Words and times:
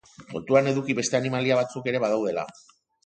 Kontuan 0.29 0.69
eduki 0.71 0.95
beste 0.99 1.19
animalia 1.19 1.59
batzuk 1.63 1.91
ere 1.93 2.01
badaudela. 2.05 2.47